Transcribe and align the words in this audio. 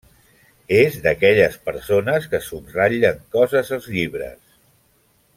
És 0.77 0.95
d'aquelles 1.03 1.57
persones 1.67 2.25
que 2.31 2.39
subratllen 2.47 3.21
coses 3.35 3.69
als 3.77 3.91
llibres. 3.97 4.57